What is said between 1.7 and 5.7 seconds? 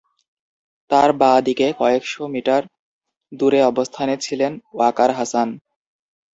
কয়েক শ মিটার দূরে অবস্থানে ছিলেন ওয়াকার হাসান।